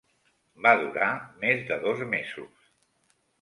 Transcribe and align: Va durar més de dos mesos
Va 0.65 0.71
durar 0.79 1.09
més 1.43 1.61
de 1.67 1.77
dos 1.85 2.03
mesos 2.15 2.73